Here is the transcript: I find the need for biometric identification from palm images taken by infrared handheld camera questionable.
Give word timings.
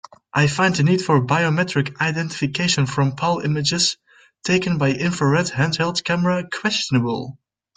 I 0.33 0.47
find 0.47 0.73
the 0.75 0.81
need 0.81 1.03
for 1.05 1.23
biometric 1.23 2.01
identification 2.01 2.87
from 2.87 3.15
palm 3.15 3.45
images 3.45 3.97
taken 4.43 4.79
by 4.79 4.89
infrared 4.93 5.51
handheld 5.51 6.03
camera 6.03 6.43
questionable. 6.51 7.37